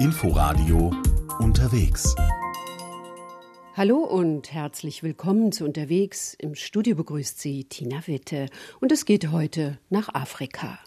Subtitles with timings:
[0.00, 0.92] Inforadio
[1.40, 2.14] unterwegs.
[3.74, 6.36] Hallo und herzlich willkommen zu Unterwegs.
[6.38, 8.46] Im Studio begrüßt Sie Tina Witte
[8.78, 10.78] und es geht heute nach Afrika.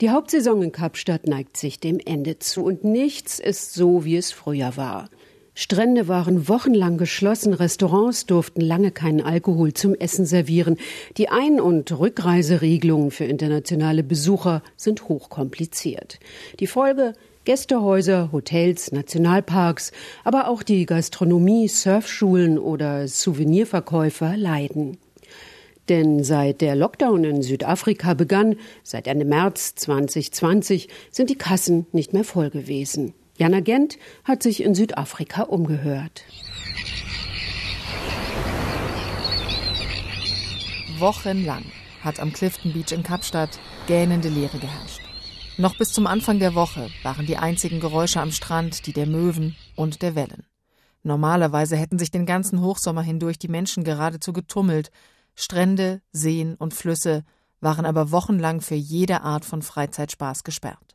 [0.00, 4.30] Die Hauptsaison in Kapstadt neigt sich dem Ende zu und nichts ist so, wie es
[4.30, 5.10] früher war.
[5.54, 10.76] Strände waren wochenlang geschlossen, Restaurants durften lange keinen Alkohol zum Essen servieren.
[11.16, 16.20] Die Ein- und Rückreiseregelungen für internationale Besucher sind hochkompliziert.
[16.60, 17.14] Die Folge
[17.48, 24.98] Gästehäuser, Hotels, Nationalparks, aber auch die Gastronomie, Surfschulen oder Souvenirverkäufer leiden.
[25.88, 32.12] Denn seit der Lockdown in Südafrika begann, seit Ende März 2020, sind die Kassen nicht
[32.12, 33.14] mehr voll gewesen.
[33.38, 36.24] Jana Gent hat sich in Südafrika umgehört.
[40.98, 41.64] Wochenlang
[42.02, 45.07] hat am Clifton Beach in Kapstadt gähnende Leere geherrscht.
[45.60, 49.56] Noch bis zum Anfang der Woche waren die einzigen Geräusche am Strand die der Möwen
[49.74, 50.46] und der Wellen.
[51.02, 54.92] Normalerweise hätten sich den ganzen Hochsommer hindurch die Menschen geradezu getummelt.
[55.34, 57.24] Strände, Seen und Flüsse
[57.60, 60.94] waren aber wochenlang für jede Art von Freizeitspaß gesperrt.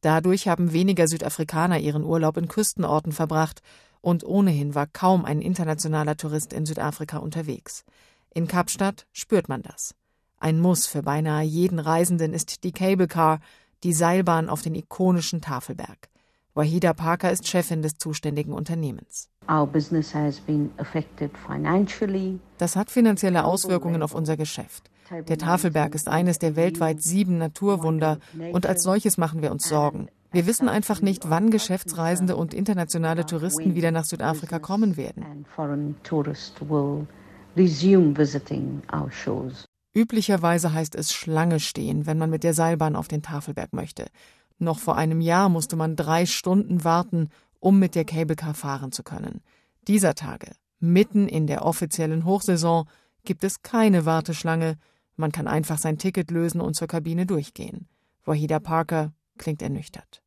[0.00, 3.60] Dadurch haben weniger Südafrikaner ihren Urlaub in Küstenorten verbracht
[4.00, 7.84] und ohnehin war kaum ein internationaler Tourist in Südafrika unterwegs.
[8.32, 9.94] In Kapstadt spürt man das.
[10.38, 13.40] Ein Muss für beinahe jeden Reisenden ist die Cable Car,
[13.84, 16.08] die Seilbahn auf den ikonischen Tafelberg.
[16.54, 19.30] Wahida Parker ist Chefin des zuständigen Unternehmens.
[22.58, 24.90] Das hat finanzielle Auswirkungen auf unser Geschäft.
[25.28, 28.18] Der Tafelberg ist eines der weltweit sieben Naturwunder
[28.52, 30.08] und als solches machen wir uns Sorgen.
[30.30, 35.46] Wir wissen einfach nicht, wann Geschäftsreisende und internationale Touristen wieder nach Südafrika kommen werden.
[39.98, 44.06] Üblicherweise heißt es Schlange stehen, wenn man mit der Seilbahn auf den Tafelberg möchte.
[44.60, 49.02] Noch vor einem Jahr musste man drei Stunden warten, um mit der Cablecar fahren zu
[49.02, 49.40] können.
[49.88, 52.88] Dieser Tage, mitten in der offiziellen Hochsaison,
[53.24, 54.76] gibt es keine Warteschlange,
[55.16, 57.88] man kann einfach sein Ticket lösen und zur Kabine durchgehen.
[58.24, 60.22] Wahida Parker klingt ernüchtert.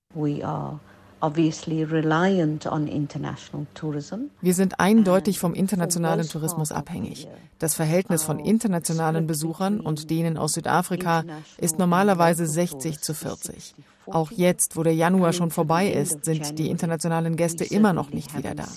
[4.41, 7.27] Wir sind eindeutig vom internationalen Tourismus abhängig.
[7.59, 11.23] Das Verhältnis von internationalen Besuchern und denen aus Südafrika
[11.57, 13.75] ist normalerweise 60 zu 40.
[14.07, 18.35] Auch jetzt, wo der Januar schon vorbei ist, sind die internationalen Gäste immer noch nicht
[18.35, 18.67] wieder da.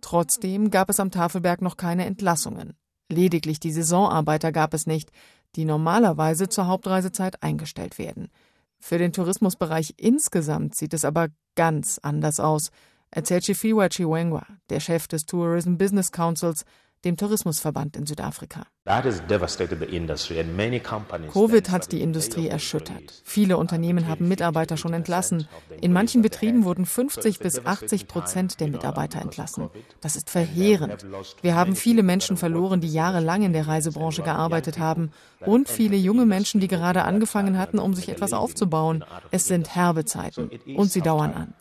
[0.00, 2.74] Trotzdem gab es am Tafelberg noch keine Entlassungen.
[3.10, 5.10] Lediglich die Saisonarbeiter gab es nicht,
[5.56, 8.28] die normalerweise zur Hauptreisezeit eingestellt werden.
[8.80, 12.70] Für den Tourismusbereich insgesamt sieht es aber ganz anders aus,
[13.10, 16.64] erzählt Chifiwa Chiwengwa, der Chef des Tourism Business Councils,
[17.04, 18.66] dem Tourismusverband in Südafrika.
[21.32, 23.22] Covid hat die Industrie erschüttert.
[23.24, 25.46] Viele Unternehmen haben Mitarbeiter schon entlassen.
[25.80, 29.68] In manchen Betrieben wurden 50 bis 80 Prozent der Mitarbeiter entlassen.
[30.00, 31.04] Das ist verheerend.
[31.42, 35.10] Wir haben viele Menschen verloren, die jahrelang in der Reisebranche gearbeitet haben
[35.40, 39.04] und viele junge Menschen, die gerade angefangen hatten, um sich etwas aufzubauen.
[39.30, 41.54] Es sind herbe Zeiten und sie dauern an.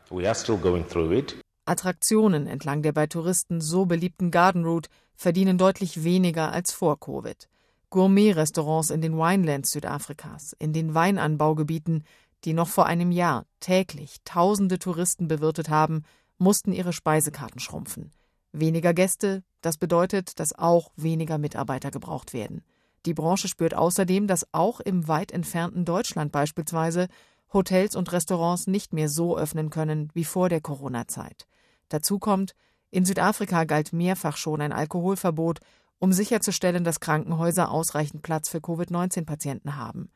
[1.67, 7.49] Attraktionen entlang der bei Touristen so beliebten Garden Route verdienen deutlich weniger als vor Covid.
[7.89, 12.03] Gourmet-Restaurants in den Winelands Südafrikas, in den Weinanbaugebieten,
[12.43, 16.03] die noch vor einem Jahr täglich tausende Touristen bewirtet haben,
[16.37, 18.11] mussten ihre Speisekarten schrumpfen.
[18.51, 22.61] Weniger Gäste, das bedeutet, dass auch weniger Mitarbeiter gebraucht werden.
[23.05, 27.07] Die Branche spürt außerdem, dass auch im weit entfernten Deutschland beispielsweise
[27.53, 31.47] Hotels und Restaurants nicht mehr so öffnen können wie vor der Corona-Zeit.
[31.89, 32.53] Dazu kommt,
[32.89, 35.59] in Südafrika galt mehrfach schon ein Alkoholverbot,
[35.99, 40.11] um sicherzustellen, dass Krankenhäuser ausreichend Platz für Covid-19-Patienten haben.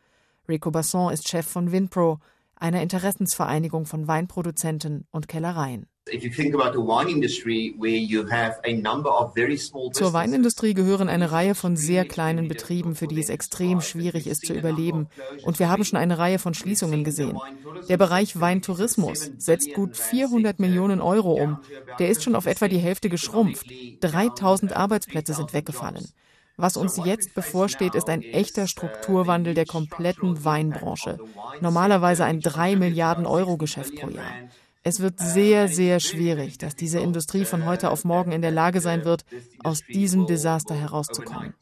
[0.48, 2.20] Rico Basson ist Chef von Winpro,
[2.56, 5.88] einer Interessensvereinigung von Weinproduzenten und Kellereien.
[9.94, 14.46] Zur Weinindustrie gehören eine Reihe von sehr kleinen Betrieben, für die es extrem schwierig ist
[14.46, 15.08] zu überleben.
[15.44, 17.38] Und wir haben schon eine Reihe von Schließungen gesehen.
[17.88, 21.60] Der Bereich Weintourismus setzt gut 400 Millionen Euro um.
[22.00, 23.68] Der ist schon auf etwa die Hälfte geschrumpft.
[24.02, 26.08] 3000 Arbeitsplätze sind weggefallen.
[26.58, 31.20] Was uns jetzt bevorsteht, ist ein echter Strukturwandel der kompletten Weinbranche.
[31.60, 34.32] Normalerweise ein 3 Milliarden Euro Geschäft pro Jahr.
[34.84, 38.82] Es wird sehr, sehr schwierig, dass diese Industrie von heute auf morgen in der Lage
[38.82, 39.26] sein wird,
[39.64, 41.54] aus diesem Desaster herauszukommen.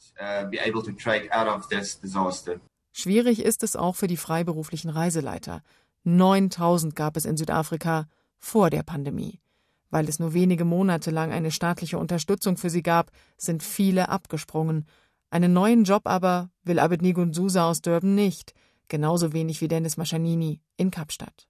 [2.94, 5.62] Schwierig ist es auch für die freiberuflichen Reiseleiter.
[6.06, 8.08] 9000 gab es in Südafrika
[8.38, 9.42] vor der Pandemie.
[9.90, 14.86] Weil es nur wenige Monate lang eine staatliche Unterstützung für sie gab, sind viele abgesprungen.
[15.30, 18.54] Einen neuen Job aber will Abednego Sousa aus Durban nicht.
[18.90, 21.48] Genauso wenig wie Dennis Maschanini in Kapstadt.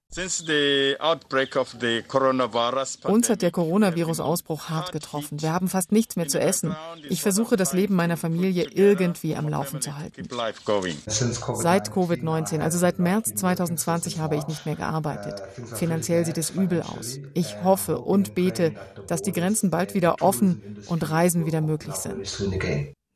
[3.04, 5.40] Uns hat der Coronavirus-Ausbruch hart getroffen.
[5.40, 6.76] Wir haben fast nichts mehr zu essen.
[7.08, 10.28] Ich versuche, das Leben meiner Familie irgendwie am Laufen zu halten.
[10.28, 15.42] Seit Covid-19, also seit März 2020, habe ich nicht mehr gearbeitet.
[15.74, 17.18] Finanziell sieht es übel aus.
[17.34, 18.74] Ich hoffe und bete,
[19.06, 22.26] dass die Grenzen bald wieder offen und Reisen wieder möglich sind.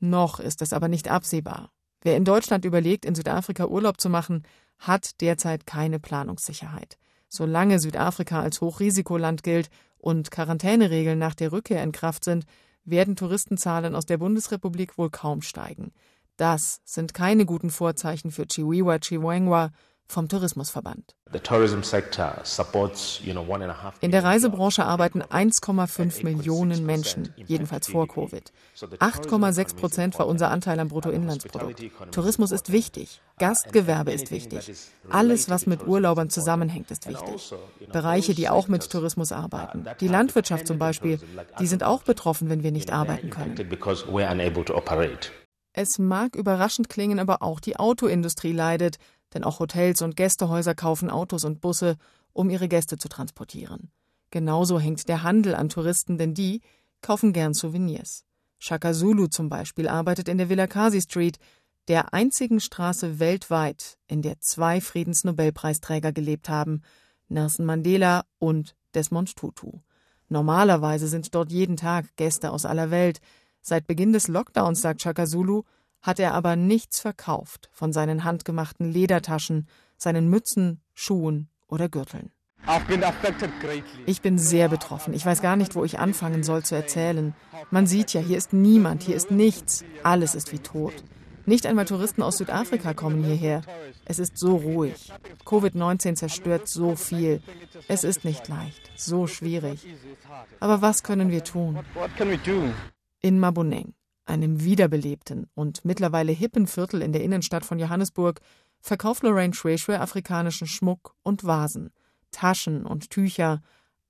[0.01, 1.71] Noch ist es aber nicht absehbar.
[2.05, 4.45] Wer in Deutschland überlegt, in Südafrika Urlaub zu machen,
[4.79, 6.99] hat derzeit keine Planungssicherheit.
[7.29, 12.45] Solange Südafrika als Hochrisikoland gilt und Quarantäneregeln nach der Rückkehr in Kraft sind,
[12.85, 15.93] werden Touristenzahlen aus der Bundesrepublik wohl kaum steigen.
[16.37, 19.71] Das sind keine guten Vorzeichen für Chiwiwa Chiwengwa,
[20.07, 21.15] vom Tourismusverband.
[24.01, 28.53] In der Reisebranche arbeiten 1,5 Millionen Menschen, jedenfalls vor Covid.
[28.77, 31.83] 8,6 Prozent war unser Anteil am Bruttoinlandsprodukt.
[32.13, 34.71] Tourismus ist wichtig, Gastgewerbe ist wichtig.
[35.11, 37.53] Alles, was mit Urlaubern zusammenhängt, ist wichtig.
[37.91, 39.87] Bereiche, die auch mit Tourismus arbeiten.
[40.01, 41.19] Die Landwirtschaft zum Beispiel,
[41.59, 43.57] die sind auch betroffen, wenn wir nicht arbeiten können.
[45.77, 48.99] Es mag überraschend klingen, aber auch die Autoindustrie leidet,
[49.35, 51.97] denn auch Hotels und Gästehäuser kaufen Autos und Busse,
[52.33, 53.91] um ihre Gäste zu transportieren.
[54.31, 56.61] Genauso hängt der Handel an Touristen, denn die
[57.03, 58.25] kaufen gern Souvenirs.
[58.59, 61.39] Shaka Zulu zum Beispiel arbeitet in der Villa Kasi Street,
[61.89, 66.83] der einzigen Straße weltweit, in der zwei Friedensnobelpreisträger gelebt haben,
[67.29, 69.81] Nelson Mandela und Desmond Tutu.
[70.29, 73.21] Normalerweise sind dort jeden Tag Gäste aus aller Welt.
[73.61, 75.63] Seit Beginn des Lockdowns, sagt Shaka Zulu,
[76.05, 79.67] hat er aber nichts verkauft von seinen handgemachten Ledertaschen,
[79.97, 82.31] seinen Mützen, Schuhen oder Gürteln.
[84.07, 85.15] Ich bin sehr betroffen.
[85.15, 87.35] Ich weiß gar nicht, wo ich anfangen soll zu erzählen.
[87.71, 89.85] Man sieht ja, hier ist niemand, hier ist nichts.
[90.03, 90.93] Alles ist wie tot.
[91.47, 93.63] Nicht einmal Touristen aus Südafrika kommen hierher.
[94.05, 95.11] Es ist so ruhig.
[95.45, 97.43] Covid-19 zerstört so viel.
[97.89, 99.87] Es ist nicht leicht, so schwierig.
[100.61, 101.79] Aber was können wir tun?
[103.21, 103.95] In Maboneng,
[104.27, 108.41] einem wiederbelebten und mittlerweile hippen Viertel in der Innenstadt von Johannesburg,
[108.81, 111.91] verkauft Lorraine Schweshwe afrikanischen Schmuck und Vasen,
[112.31, 113.63] Taschen und Tücher,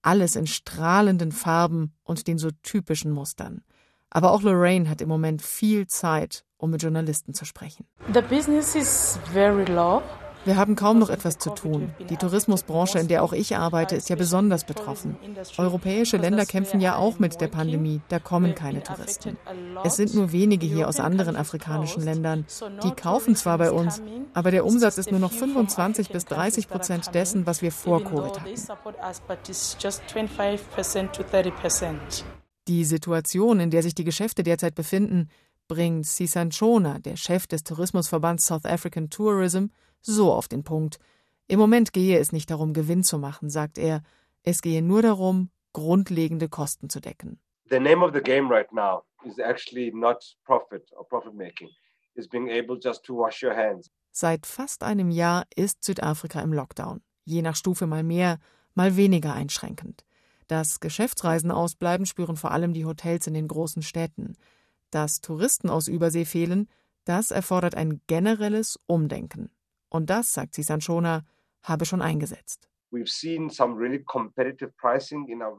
[0.02, 3.62] alles in strahlenden Farben und den so typischen Mustern.
[4.11, 7.87] Aber auch Lorraine hat im Moment viel Zeit, um mit Journalisten zu sprechen.
[8.12, 10.02] The business is very low.
[10.44, 11.94] Wir haben kaum noch etwas zu tun.
[12.11, 15.17] Die Tourismusbranche, in der auch ich arbeite, ist ja besonders betroffen.
[15.56, 18.00] Europäische Länder kämpfen ja auch mit der Pandemie.
[18.08, 19.38] Da kommen keine Touristen.
[19.85, 22.44] Es sind nur wenige hier aus anderen afrikanischen Ländern.
[22.82, 24.02] Die kaufen zwar bei uns,
[24.35, 28.41] aber der Umsatz ist nur noch 25 bis 30 Prozent dessen, was wir vor Covid
[28.41, 28.55] hatten.
[32.67, 35.29] Die Situation, in der sich die Geschäfte derzeit befinden,
[35.74, 39.66] bringt Sisan Chona, der Chef des Tourismusverbands South African Tourism,
[40.00, 41.00] so auf den Punkt.
[41.48, 44.02] Im Moment gehe es nicht darum, Gewinn zu machen, sagt er.
[44.44, 47.40] Es gehe nur darum, grundlegende Kosten zu decken.
[47.70, 51.70] The name of the game right now is actually not profit or profit making.
[52.14, 53.90] Is being able just to wash your hands.
[54.12, 57.00] Seit fast einem Jahr ist Südafrika im Lockdown.
[57.24, 58.38] Je nach Stufe mal mehr,
[58.74, 60.04] mal weniger einschränkend.
[60.46, 64.36] Dass Geschäftsreisen ausbleiben, spüren vor allem die Hotels in den großen Städten.
[64.94, 66.69] Dass Touristen aus Übersee fehlen,
[67.05, 69.50] das erfordert ein generelles Umdenken.
[69.88, 71.25] Und das, sagt Sisanchona,
[71.64, 72.69] habe schon eingesetzt.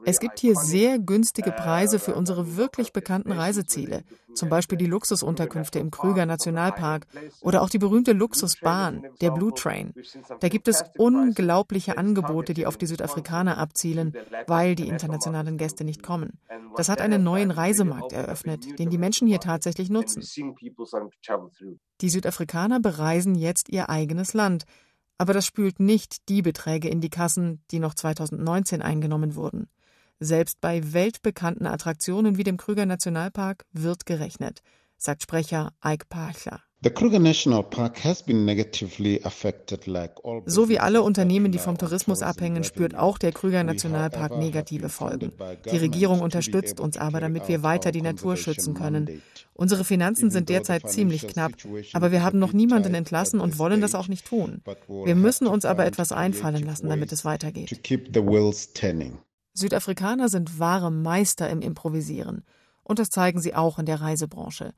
[0.04, 5.78] Es gibt hier sehr günstige Preise für unsere wirklich bekannten Reiseziele, zum Beispiel die Luxusunterkünfte
[5.78, 7.06] im Krüger Nationalpark
[7.42, 9.92] oder auch die berühmte Luxusbahn, der Blue Train.
[10.40, 14.14] Da gibt es unglaubliche Angebote, die auf die Südafrikaner abzielen,
[14.46, 16.38] weil die internationalen Gäste nicht kommen.
[16.76, 20.22] Das hat einen neuen Reisemarkt eröffnet, den die Menschen hier tatsächlich nutzen.
[22.00, 24.64] Die Südafrikaner bereisen jetzt ihr eigenes Land,
[25.18, 29.68] aber das spült nicht die Beträge in die Kassen, die noch 2019 eingenommen wurden.
[30.18, 34.62] Selbst bei weltbekannten Attraktionen wie dem Krüger Nationalpark wird gerechnet,
[34.96, 36.62] sagt Sprecher Ike Pachler.
[40.46, 45.32] So wie alle Unternehmen, die vom Tourismus abhängen, spürt auch der Krüger Nationalpark negative Folgen.
[45.70, 49.22] Die Regierung unterstützt uns aber, damit wir weiter die Natur schützen können.
[49.54, 51.52] Unsere Finanzen sind derzeit ziemlich knapp,
[51.92, 54.62] aber wir haben noch niemanden entlassen und wollen das auch nicht tun.
[54.86, 57.80] Wir müssen uns aber etwas einfallen lassen, damit es weitergeht.
[59.54, 62.44] Südafrikaner sind wahre Meister im Improvisieren.
[62.82, 64.74] Und das zeigen sie auch in der Reisebranche.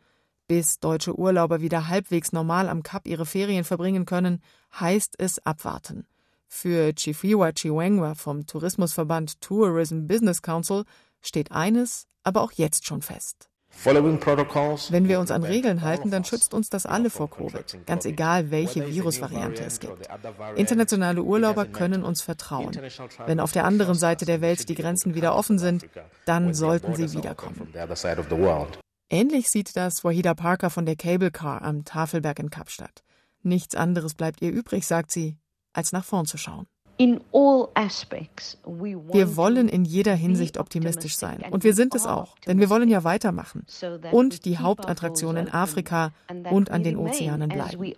[0.49, 4.43] Bis deutsche Urlauber wieder halbwegs normal am Kap ihre Ferien verbringen können,
[4.81, 6.07] heißt es abwarten.
[6.49, 10.85] Für Chifiwa Chiwengwa vom Tourismusverband Tourism Business Council
[11.21, 13.51] steht eines aber auch jetzt schon fest.
[13.85, 18.51] Wenn wir uns an Regeln halten, dann schützt uns das alle vor Covid, ganz egal,
[18.51, 20.09] welche Virusvariante es gibt.
[20.57, 22.73] Internationale Urlauber können uns vertrauen.
[23.27, 25.87] Wenn auf der anderen Seite der Welt die Grenzen wieder offen sind,
[26.25, 27.69] dann sollten sie wiederkommen.
[29.11, 33.03] Ähnlich sieht das Wahida Parker von der Cable Car am Tafelberg in Kapstadt.
[33.43, 35.39] Nichts anderes bleibt ihr übrig, sagt sie,
[35.73, 36.67] als nach vorn zu schauen.
[36.99, 37.21] Wir
[39.37, 41.45] wollen in jeder Hinsicht optimistisch sein.
[41.51, 43.65] Und wir sind es auch, denn wir wollen ja weitermachen
[44.11, 46.13] und die Hauptattraktion in Afrika
[46.51, 47.95] und an den Ozeanen bleiben.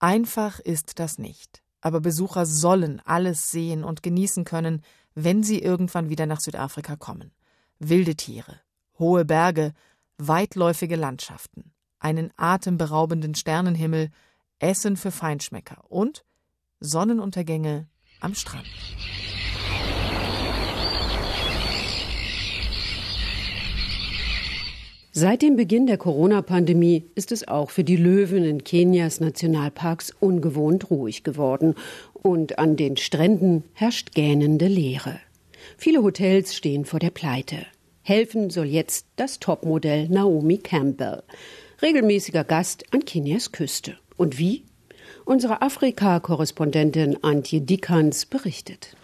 [0.00, 1.62] Einfach ist das nicht.
[1.80, 4.82] Aber Besucher sollen alles sehen und genießen können,
[5.14, 7.30] wenn sie irgendwann wieder nach Südafrika kommen.
[7.78, 8.60] Wilde Tiere,
[8.98, 9.72] hohe Berge,
[10.18, 14.10] weitläufige Landschaften, einen atemberaubenden Sternenhimmel,
[14.58, 16.24] Essen für Feinschmecker und
[16.80, 17.88] Sonnenuntergänge
[18.20, 18.66] am Strand.
[25.12, 30.90] Seit dem Beginn der Corona-Pandemie ist es auch für die Löwen in Kenias Nationalparks ungewohnt
[30.90, 31.74] ruhig geworden
[32.12, 35.18] und an den Stränden herrscht gähnende Leere.
[35.80, 37.64] Viele Hotels stehen vor der Pleite.
[38.02, 41.22] Helfen soll jetzt das Topmodell Naomi Campbell,
[41.80, 43.96] regelmäßiger Gast an Kenias Küste.
[44.16, 44.64] Und wie?
[45.24, 48.96] Unsere Afrika-Korrespondentin Antje Dickans berichtet.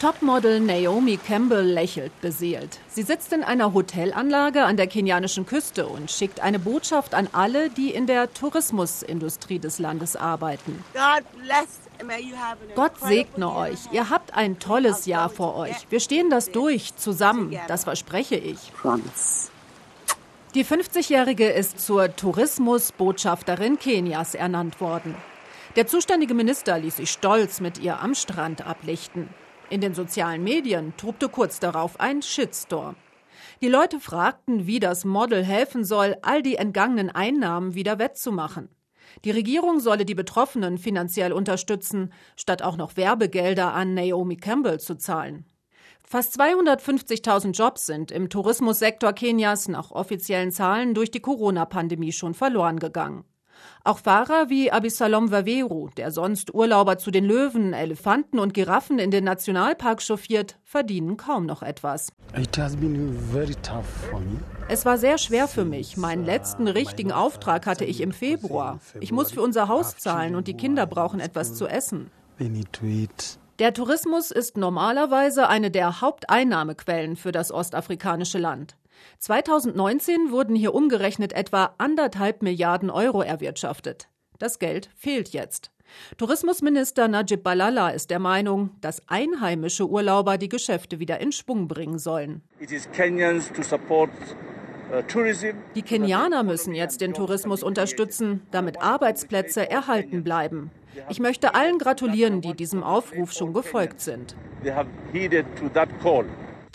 [0.00, 2.80] Topmodel Naomi Campbell lächelt beseelt.
[2.88, 7.70] Sie sitzt in einer Hotelanlage an der kenianischen Küste und schickt eine Botschaft an alle,
[7.70, 10.84] die in der Tourismusindustrie des Landes arbeiten.
[12.74, 13.78] Gott segne euch.
[13.90, 15.86] Ihr habt ein tolles Jahr vor euch.
[15.88, 17.56] Wir stehen das durch, zusammen.
[17.66, 18.58] Das verspreche ich.
[20.54, 25.14] Die 50-Jährige ist zur Tourismusbotschafterin Kenias ernannt worden.
[25.74, 29.30] Der zuständige Minister ließ sich stolz mit ihr am Strand ablichten.
[29.68, 32.94] In den sozialen Medien tobte kurz darauf ein Shitstorm.
[33.60, 38.68] Die Leute fragten, wie das Model helfen soll, all die entgangenen Einnahmen wieder wettzumachen.
[39.24, 44.96] Die Regierung solle die Betroffenen finanziell unterstützen, statt auch noch Werbegelder an Naomi Campbell zu
[44.96, 45.46] zahlen.
[46.04, 52.78] Fast 250.000 Jobs sind im Tourismussektor Kenias nach offiziellen Zahlen durch die Corona-Pandemie schon verloren
[52.78, 53.24] gegangen.
[53.84, 59.10] Auch Fahrer wie Abisalom Waweru, der sonst Urlauber zu den Löwen, Elefanten und Giraffen in
[59.10, 62.08] den Nationalpark chauffiert, verdienen kaum noch etwas.
[64.68, 65.96] Es war sehr schwer für mich.
[65.96, 68.80] Meinen letzten richtigen Auftrag hatte ich im Februar.
[69.00, 72.10] Ich muss für unser Haus zahlen und die Kinder brauchen etwas zu essen.
[73.58, 78.76] Der Tourismus ist normalerweise eine der Haupteinnahmequellen für das ostafrikanische Land.
[79.18, 84.08] 2019 wurden hier umgerechnet etwa anderthalb Milliarden Euro erwirtschaftet.
[84.38, 85.70] Das Geld fehlt jetzt.
[86.16, 91.98] Tourismusminister Najib Balala ist der Meinung, dass einheimische Urlauber die Geschäfte wieder in Schwung bringen
[91.98, 92.42] sollen.
[94.88, 95.02] Uh,
[95.74, 100.70] die Kenianer müssen jetzt den Tourismus unterstützen, damit Arbeitsplätze erhalten bleiben.
[101.08, 104.36] Ich möchte allen gratulieren, die diesem Aufruf schon gefolgt sind.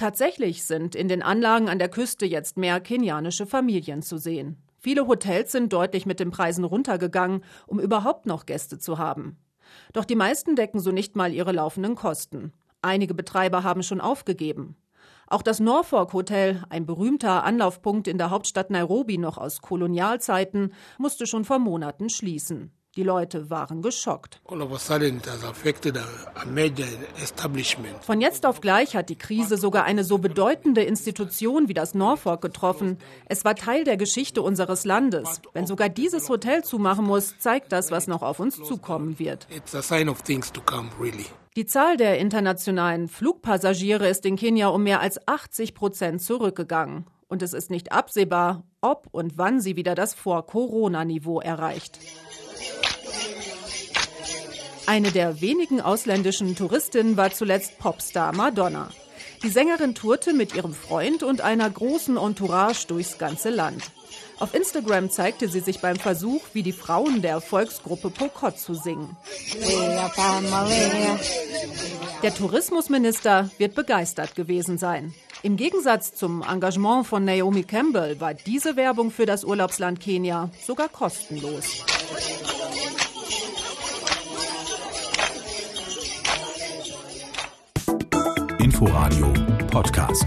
[0.02, 4.58] Tatsächlich sind in den Anlagen an der Küste jetzt mehr kenianische Familien zu sehen.
[4.80, 9.38] Viele Hotels sind deutlich mit den Preisen runtergegangen, um überhaupt noch Gäste zu haben.
[9.94, 12.52] Doch die meisten decken so nicht mal ihre laufenden Kosten.
[12.82, 14.76] Einige Betreiber haben schon aufgegeben.
[15.28, 21.28] Auch das Norfolk Hotel, ein berühmter Anlaufpunkt in der Hauptstadt Nairobi noch aus Kolonialzeiten, musste
[21.28, 22.72] schon vor Monaten schließen.
[22.98, 24.42] Die Leute waren geschockt.
[28.02, 32.42] Von jetzt auf gleich hat die Krise sogar eine so bedeutende Institution wie das Norfolk
[32.42, 32.98] getroffen.
[33.28, 35.42] Es war Teil der Geschichte unseres Landes.
[35.54, 39.48] Wenn sogar dieses Hotel zumachen muss, zeigt das, was noch auf uns zukommen wird.
[41.56, 47.06] Die Zahl der internationalen Flugpassagiere ist in Kenia um mehr als 80 Prozent zurückgegangen.
[47.30, 51.98] Und es ist nicht absehbar, ob und wann sie wieder das Vor-Corona-Niveau erreicht.
[54.86, 58.90] Eine der wenigen ausländischen Touristinnen war zuletzt Popstar Madonna.
[59.44, 63.84] Die Sängerin tourte mit ihrem Freund und einer großen Entourage durchs ganze Land.
[64.40, 69.16] Auf Instagram zeigte sie sich beim Versuch, wie die Frauen der Volksgruppe Pokot zu singen.
[72.24, 75.14] Der Tourismusminister wird begeistert gewesen sein.
[75.44, 80.90] Im Gegensatz zum Engagement von Naomi Campbell war diese Werbung für das Urlaubsland Kenia sogar
[80.90, 81.84] kostenlos.
[88.72, 89.34] Inforadio
[89.70, 90.24] Podcast.